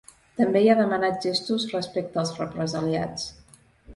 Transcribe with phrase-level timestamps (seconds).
[0.37, 3.29] També hi ha demanat gestos respecte als represaliats.